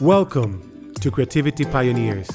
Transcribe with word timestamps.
Welcome 0.00 0.94
to 1.02 1.10
Creativity 1.10 1.66
Pioneers, 1.66 2.26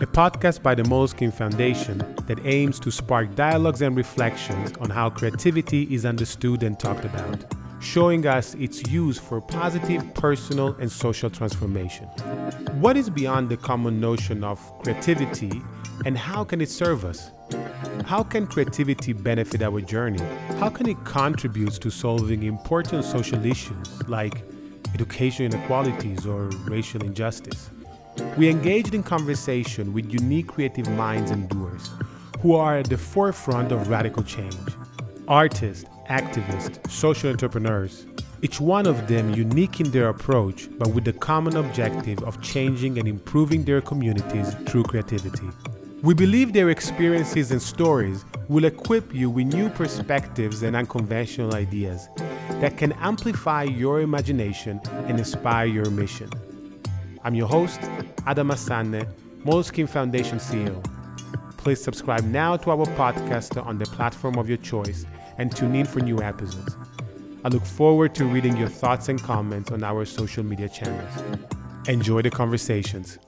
a 0.00 0.06
podcast 0.06 0.60
by 0.60 0.74
the 0.74 0.82
Moleskine 0.82 1.32
Foundation 1.32 1.98
that 2.26 2.44
aims 2.44 2.80
to 2.80 2.90
spark 2.90 3.36
dialogues 3.36 3.80
and 3.80 3.96
reflections 3.96 4.72
on 4.80 4.90
how 4.90 5.08
creativity 5.08 5.84
is 5.94 6.04
understood 6.04 6.64
and 6.64 6.80
talked 6.80 7.04
about, 7.04 7.44
showing 7.80 8.26
us 8.26 8.54
its 8.54 8.84
use 8.90 9.20
for 9.20 9.40
positive 9.40 10.02
personal 10.14 10.74
and 10.80 10.90
social 10.90 11.30
transformation. 11.30 12.06
What 12.80 12.96
is 12.96 13.08
beyond 13.08 13.50
the 13.50 13.56
common 13.56 14.00
notion 14.00 14.42
of 14.42 14.58
creativity 14.82 15.62
and 16.04 16.18
how 16.18 16.42
can 16.42 16.60
it 16.60 16.70
serve 16.70 17.04
us? 17.04 17.30
How 18.04 18.24
can 18.24 18.48
creativity 18.48 19.12
benefit 19.12 19.62
our 19.62 19.80
journey? 19.80 20.24
How 20.58 20.70
can 20.70 20.88
it 20.88 20.96
contribute 21.04 21.74
to 21.74 21.88
solving 21.88 22.42
important 22.42 23.04
social 23.04 23.46
issues 23.46 24.08
like 24.08 24.42
education 24.94 25.46
inequalities 25.46 26.26
or 26.26 26.48
racial 26.64 27.02
injustice? 27.02 27.70
We 28.36 28.48
engaged 28.48 28.94
in 28.94 29.02
conversation 29.02 29.92
with 29.92 30.12
unique 30.12 30.48
creative 30.48 30.88
minds 30.90 31.30
and 31.30 31.48
doers 31.48 31.90
who 32.40 32.54
are 32.54 32.78
at 32.78 32.88
the 32.88 32.98
forefront 32.98 33.72
of 33.72 33.88
radical 33.88 34.22
change. 34.22 34.54
Artists, 35.28 35.84
activists, 36.10 36.90
social 36.90 37.30
entrepreneurs, 37.30 38.06
each 38.42 38.60
one 38.60 38.86
of 38.86 39.06
them 39.06 39.32
unique 39.32 39.80
in 39.80 39.90
their 39.92 40.08
approach, 40.08 40.68
but 40.78 40.88
with 40.88 41.04
the 41.04 41.12
common 41.12 41.56
objective 41.56 42.22
of 42.24 42.42
changing 42.42 42.98
and 42.98 43.06
improving 43.06 43.64
their 43.64 43.80
communities 43.80 44.54
through 44.66 44.82
creativity. 44.82 45.48
We 46.02 46.14
believe 46.14 46.52
their 46.52 46.70
experiences 46.70 47.52
and 47.52 47.62
stories 47.62 48.24
will 48.48 48.64
equip 48.64 49.14
you 49.14 49.30
with 49.30 49.54
new 49.54 49.68
perspectives 49.68 50.64
and 50.64 50.74
unconventional 50.74 51.54
ideas 51.54 52.08
that 52.60 52.76
can 52.76 52.92
amplify 52.92 53.62
your 53.62 54.00
imagination 54.00 54.80
and 55.06 55.18
inspire 55.18 55.66
your 55.66 55.90
mission. 55.90 56.30
I'm 57.24 57.34
your 57.34 57.48
host, 57.48 57.80
Adama 58.26 58.56
Sanneh, 58.56 59.06
Moleskine 59.44 59.88
Foundation 59.88 60.38
CEO. 60.38 60.82
Please 61.56 61.82
subscribe 61.82 62.24
now 62.24 62.56
to 62.56 62.70
our 62.70 62.86
podcast 62.96 63.64
on 63.64 63.78
the 63.78 63.86
platform 63.86 64.36
of 64.36 64.48
your 64.48 64.58
choice 64.58 65.06
and 65.38 65.54
tune 65.54 65.74
in 65.76 65.86
for 65.86 66.00
new 66.00 66.20
episodes. 66.20 66.76
I 67.44 67.48
look 67.48 67.64
forward 67.64 68.14
to 68.16 68.24
reading 68.24 68.56
your 68.56 68.68
thoughts 68.68 69.08
and 69.08 69.20
comments 69.20 69.70
on 69.70 69.82
our 69.82 70.04
social 70.04 70.44
media 70.44 70.68
channels. 70.68 71.12
Enjoy 71.88 72.22
the 72.22 72.30
conversations. 72.30 73.18